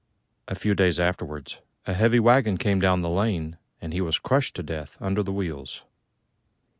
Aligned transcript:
A 0.47 0.55
few 0.55 0.73
days 0.73 0.99
afterwards 0.99 1.59
a 1.85 1.93
heavy 1.93 2.19
waggon 2.19 2.57
came 2.57 2.79
down 2.79 3.01
the 3.03 3.07
lane, 3.09 3.59
and 3.79 3.93
he 3.93 4.01
was 4.01 4.17
crushed 4.17 4.55
to 4.55 4.63
death 4.63 4.97
under 4.99 5.21
the 5.21 5.31
wheels. 5.31 5.83